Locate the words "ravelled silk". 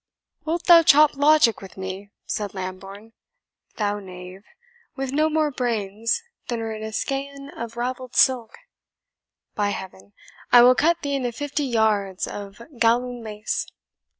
7.77-8.57